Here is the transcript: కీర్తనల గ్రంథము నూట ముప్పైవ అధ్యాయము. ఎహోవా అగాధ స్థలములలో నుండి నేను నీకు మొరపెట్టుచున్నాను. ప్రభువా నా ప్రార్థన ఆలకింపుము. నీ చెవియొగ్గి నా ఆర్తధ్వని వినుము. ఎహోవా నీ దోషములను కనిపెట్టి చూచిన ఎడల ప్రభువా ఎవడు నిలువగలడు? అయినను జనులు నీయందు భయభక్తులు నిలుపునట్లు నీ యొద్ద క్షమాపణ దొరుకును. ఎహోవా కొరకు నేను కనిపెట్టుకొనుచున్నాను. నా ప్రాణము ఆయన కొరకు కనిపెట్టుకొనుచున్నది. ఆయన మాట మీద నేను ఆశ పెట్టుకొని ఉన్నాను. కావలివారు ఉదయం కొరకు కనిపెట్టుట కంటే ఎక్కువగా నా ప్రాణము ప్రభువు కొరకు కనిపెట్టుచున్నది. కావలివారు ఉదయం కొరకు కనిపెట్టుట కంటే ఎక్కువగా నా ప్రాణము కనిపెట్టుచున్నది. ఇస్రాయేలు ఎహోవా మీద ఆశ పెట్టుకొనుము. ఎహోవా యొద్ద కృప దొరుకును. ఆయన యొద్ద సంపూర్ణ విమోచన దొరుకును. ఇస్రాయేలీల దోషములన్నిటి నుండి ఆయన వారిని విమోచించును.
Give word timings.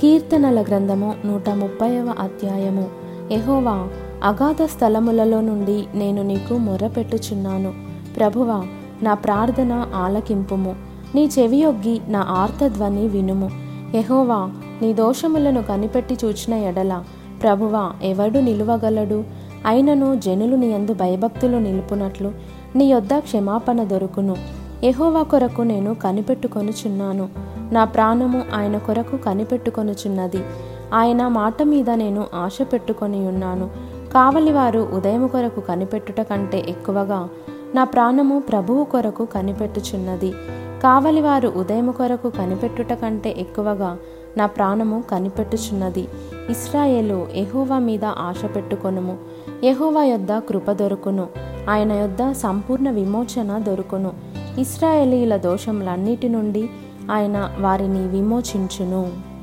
కీర్తనల 0.00 0.62
గ్రంథము 0.62 1.14
నూట 1.24 1.50
ముప్పైవ 1.50 2.14
అధ్యాయము. 2.18 2.88
ఎహోవా 3.32 3.88
అగాధ 4.24 4.62
స్థలములలో 4.62 5.40
నుండి 5.40 5.86
నేను 5.94 6.22
నీకు 6.22 6.54
మొరపెట్టుచున్నాను. 6.54 7.74
ప్రభువా 8.16 8.62
నా 9.02 9.14
ప్రార్థన 9.14 9.86
ఆలకింపుము. 9.94 10.76
నీ 11.14 11.28
చెవియొగ్గి 11.38 12.00
నా 12.08 12.26
ఆర్తధ్వని 12.28 13.08
వినుము. 13.08 13.50
ఎహోవా 13.94 14.50
నీ 14.82 14.92
దోషములను 14.92 15.62
కనిపెట్టి 15.62 16.18
చూచిన 16.24 16.54
ఎడల 16.54 17.02
ప్రభువా 17.42 17.92
ఎవడు 18.02 18.38
నిలువగలడు? 18.38 19.24
అయినను 19.66 20.14
జనులు 20.14 20.56
నీయందు 20.56 20.94
భయభక్తులు 20.94 21.56
నిలుపునట్లు 21.56 22.32
నీ 22.76 22.84
యొద్ద 22.84 23.18
క్షమాపణ 23.18 23.82
దొరుకును. 23.82 24.36
ఎహోవా 24.84 25.22
కొరకు 25.22 25.62
నేను 25.62 25.94
కనిపెట్టుకొనుచున్నాను. 25.94 27.55
నా 27.72 27.84
ప్రాణము 27.84 28.42
ఆయన 28.54 28.78
కొరకు 28.78 29.16
కనిపెట్టుకొనుచున్నది. 29.16 30.44
ఆయన 30.94 31.28
మాట 31.28 31.62
మీద 31.62 31.90
నేను 31.90 32.26
ఆశ 32.34 32.58
పెట్టుకొని 32.62 33.28
ఉన్నాను. 33.28 33.70
కావలివారు 34.14 34.88
ఉదయం 34.94 35.26
కొరకు 35.26 35.60
కనిపెట్టుట 35.60 36.20
కంటే 36.20 36.64
ఎక్కువగా 36.68 37.28
నా 37.74 37.84
ప్రాణము 37.84 38.38
ప్రభువు 38.38 38.84
కొరకు 38.84 39.24
కనిపెట్టుచున్నది. 39.24 40.32
కావలివారు 40.82 41.48
ఉదయం 41.56 41.90
కొరకు 41.90 42.30
కనిపెట్టుట 42.30 42.92
కంటే 42.92 43.34
ఎక్కువగా 43.38 43.98
నా 44.36 44.46
ప్రాణము 44.46 45.02
కనిపెట్టుచున్నది. 45.10 46.08
ఇస్రాయేలు 46.50 47.26
ఎహోవా 47.34 47.78
మీద 47.78 48.04
ఆశ 48.04 48.44
పెట్టుకొనుము. 48.56 49.18
ఎహోవా 49.64 50.04
యొద్ద 50.04 50.38
కృప 50.38 50.72
దొరుకును. 50.72 51.26
ఆయన 51.70 51.92
యొద్ద 51.92 52.32
సంపూర్ణ 52.32 52.90
విమోచన 52.90 53.58
దొరుకును. 53.58 54.12
ఇస్రాయేలీల 54.58 55.36
దోషములన్నిటి 55.36 56.28
నుండి 56.28 56.70
ఆయన 57.10 57.54
వారిని 57.58 58.08
విమోచించును. 58.08 59.35